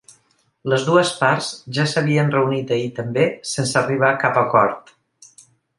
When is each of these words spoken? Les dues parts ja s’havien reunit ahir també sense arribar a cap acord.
Les 0.71 0.85
dues 0.87 1.11
parts 1.19 1.51
ja 1.79 1.85
s’havien 1.91 2.33
reunit 2.39 2.75
ahir 2.79 2.89
també 3.03 3.29
sense 3.55 3.81
arribar 3.85 4.13
a 4.17 4.21
cap 4.27 4.45
acord. 4.47 4.95